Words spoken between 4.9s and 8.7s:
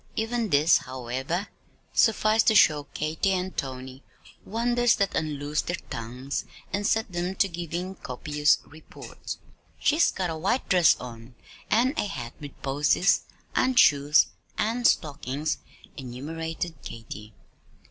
that unloosed their tongues and set them to giving copious